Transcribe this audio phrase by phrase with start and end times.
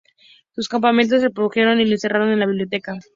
[0.55, 2.95] Sus compañeros lo redujeron y lo encerraron en la biblioteca.